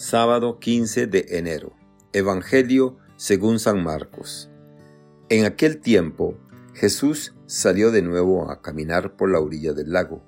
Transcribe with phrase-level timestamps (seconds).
[0.00, 1.74] Sábado 15 de enero.
[2.14, 4.50] Evangelio según San Marcos.
[5.28, 6.38] En aquel tiempo,
[6.72, 10.24] Jesús salió de nuevo a caminar por la orilla del lago.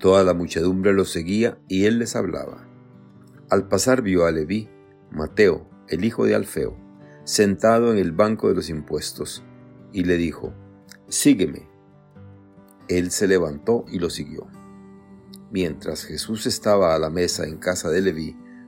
[0.00, 2.66] Toda la muchedumbre lo seguía y él les hablaba.
[3.50, 4.68] Al pasar vio a Leví,
[5.12, 6.76] Mateo, el hijo de Alfeo,
[7.22, 9.44] sentado en el banco de los impuestos,
[9.92, 10.52] y le dijo,
[11.06, 11.68] Sígueme.
[12.88, 14.48] Él se levantó y lo siguió.
[15.52, 18.36] Mientras Jesús estaba a la mesa en casa de Leví,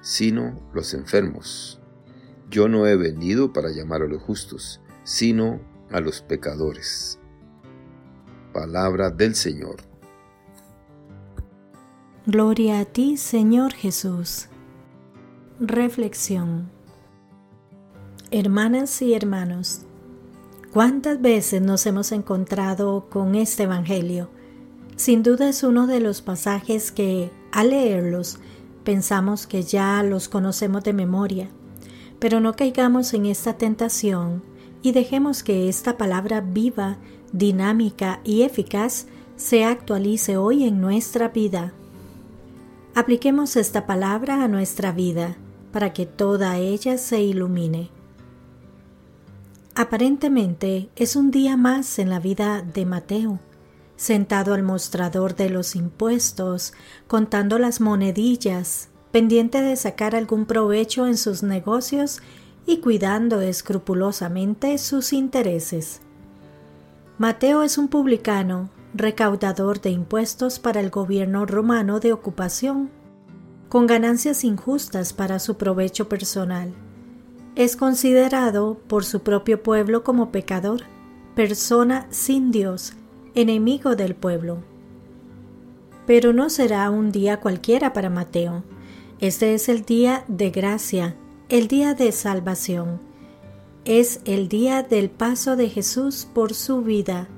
[0.00, 1.80] sino los enfermos.
[2.50, 7.18] Yo no he venido para llamar a los justos, sino a los pecadores.
[8.52, 9.76] Palabra del Señor.
[12.26, 14.48] Gloria a ti, Señor Jesús.
[15.60, 16.70] Reflexión.
[18.30, 19.82] Hermanas y hermanos,
[20.72, 24.28] ¿cuántas veces nos hemos encontrado con este Evangelio?
[24.96, 28.38] Sin duda es uno de los pasajes que, al leerlos,
[28.88, 31.50] pensamos que ya los conocemos de memoria,
[32.18, 34.42] pero no caigamos en esta tentación
[34.80, 36.96] y dejemos que esta palabra viva,
[37.30, 41.74] dinámica y eficaz se actualice hoy en nuestra vida.
[42.94, 45.36] Apliquemos esta palabra a nuestra vida
[45.70, 47.90] para que toda ella se ilumine.
[49.74, 53.38] Aparentemente es un día más en la vida de Mateo
[53.98, 56.72] sentado al mostrador de los impuestos,
[57.08, 62.20] contando las monedillas, pendiente de sacar algún provecho en sus negocios
[62.64, 66.00] y cuidando escrupulosamente sus intereses.
[67.18, 72.90] Mateo es un publicano, recaudador de impuestos para el gobierno romano de ocupación,
[73.68, 76.72] con ganancias injustas para su provecho personal.
[77.56, 80.82] Es considerado por su propio pueblo como pecador,
[81.34, 82.92] persona sin Dios,
[83.40, 84.58] enemigo del pueblo.
[86.06, 88.64] Pero no será un día cualquiera para Mateo.
[89.20, 91.16] Este es el día de gracia,
[91.48, 93.00] el día de salvación.
[93.84, 97.28] Es el día del paso de Jesús por su vida.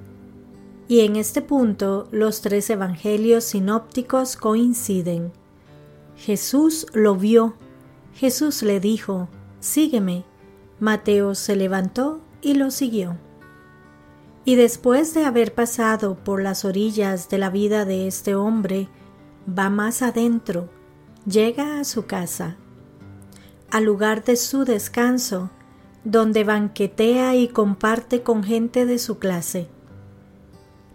[0.89, 5.33] Y en este punto los tres evangelios sinópticos coinciden.
[6.17, 7.55] Jesús lo vio.
[8.15, 9.29] Jesús le dijo,
[9.61, 10.25] Sígueme.
[10.79, 13.19] Mateo se levantó y lo siguió.
[14.45, 18.89] Y después de haber pasado por las orillas de la vida de este hombre,
[19.47, 20.69] va más adentro,
[21.27, 22.57] llega a su casa,
[23.71, 25.51] al lugar de su descanso,
[26.05, 29.69] donde banquetea y comparte con gente de su clase.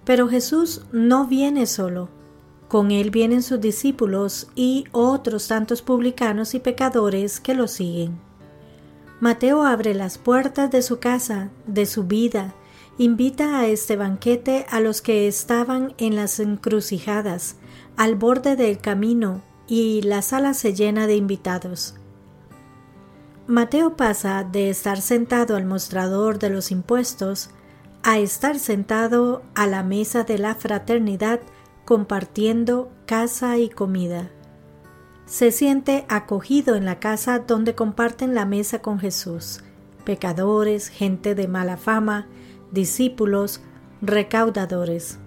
[0.03, 2.09] Pero Jesús no viene solo,
[2.67, 8.19] con él vienen sus discípulos y otros tantos publicanos y pecadores que lo siguen.
[9.19, 12.53] Mateo abre las puertas de su casa, de su vida,
[12.97, 17.57] invita a este banquete a los que estaban en las encrucijadas,
[17.97, 21.95] al borde del camino, y la sala se llena de invitados.
[23.47, 27.49] Mateo pasa de estar sentado al mostrador de los impuestos
[28.03, 31.41] a estar sentado a la mesa de la fraternidad
[31.85, 34.29] compartiendo casa y comida.
[35.25, 39.63] Se siente acogido en la casa donde comparten la mesa con Jesús,
[40.03, 42.27] pecadores, gente de mala fama,
[42.71, 43.61] discípulos,
[44.01, 45.19] recaudadores.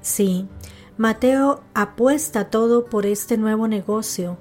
[0.00, 0.48] Sí,
[0.96, 4.38] Mateo apuesta todo por este nuevo negocio.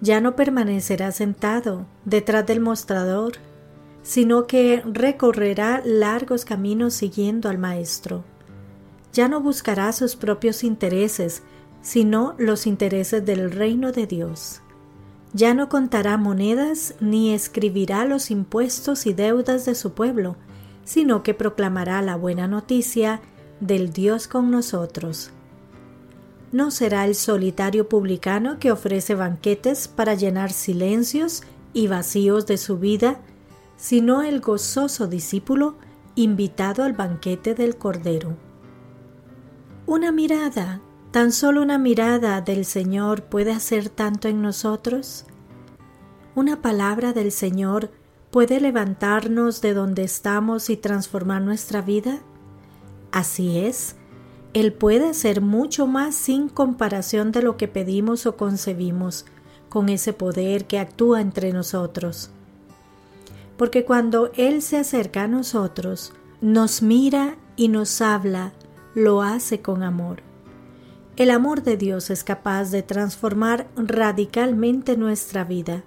[0.00, 3.32] Ya no permanecerá sentado detrás del mostrador,
[4.02, 8.24] sino que recorrerá largos caminos siguiendo al Maestro.
[9.12, 11.42] Ya no buscará sus propios intereses,
[11.82, 14.62] sino los intereses del reino de Dios.
[15.34, 20.36] Ya no contará monedas ni escribirá los impuestos y deudas de su pueblo,
[20.88, 23.20] sino que proclamará la buena noticia
[23.60, 25.32] del Dios con nosotros.
[26.50, 31.42] No será el solitario publicano que ofrece banquetes para llenar silencios
[31.74, 33.20] y vacíos de su vida,
[33.76, 35.74] sino el gozoso discípulo
[36.14, 38.34] invitado al banquete del Cordero.
[39.84, 40.80] Una mirada,
[41.10, 45.26] tan solo una mirada del Señor puede hacer tanto en nosotros.
[46.34, 47.90] Una palabra del Señor
[48.30, 52.20] puede levantarnos de donde estamos y transformar nuestra vida?
[53.10, 53.96] Así es,
[54.52, 59.24] Él puede hacer mucho más sin comparación de lo que pedimos o concebimos,
[59.68, 62.30] con ese poder que actúa entre nosotros.
[63.56, 68.52] Porque cuando Él se acerca a nosotros, nos mira y nos habla,
[68.94, 70.22] lo hace con amor.
[71.16, 75.82] El amor de Dios es capaz de transformar radicalmente nuestra vida.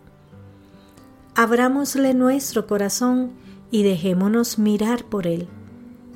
[1.35, 3.31] Abrámosle nuestro corazón
[3.71, 5.47] y dejémonos mirar por Él.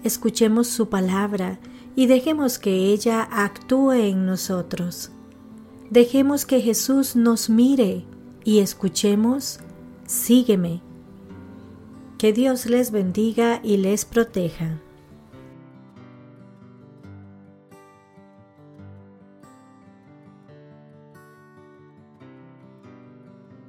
[0.03, 1.59] Escuchemos su palabra
[1.95, 5.11] y dejemos que ella actúe en nosotros.
[5.89, 8.05] Dejemos que Jesús nos mire
[8.43, 9.59] y escuchemos,
[10.05, 10.81] sígueme.
[12.17, 14.81] Que Dios les bendiga y les proteja.